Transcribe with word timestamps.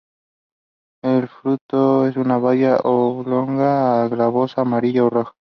El 1.03 1.27
fruto 1.27 2.07
es 2.07 2.17
una 2.17 2.39
baya 2.39 2.77
oblonga 2.77 4.01
a 4.03 4.07
globosa, 4.07 4.61
amarilla 4.61 5.05
a 5.05 5.09
roja. 5.11 5.33